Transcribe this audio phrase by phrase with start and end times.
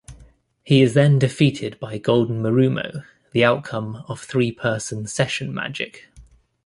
[0.63, 3.03] He is then defeated by Golden Mirumo,
[3.33, 6.07] the outcome of three person session magic.